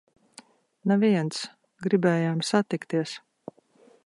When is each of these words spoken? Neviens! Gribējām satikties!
Neviens! 0.91 1.43
Gribējām 1.87 2.43
satikties! 2.51 3.15